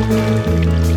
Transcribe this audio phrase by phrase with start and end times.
[0.00, 0.89] Música